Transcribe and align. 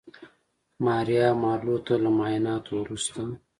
ماریا 0.85 1.27
مارلو 1.43 1.75
ته 1.85 1.93
له 2.03 2.09
معاینانو 2.17 2.71
وروسته 2.79 3.21